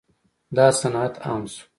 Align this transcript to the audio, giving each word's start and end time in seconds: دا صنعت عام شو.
دا 0.55 0.67
صنعت 0.79 1.13
عام 1.27 1.43
شو. 1.53 1.63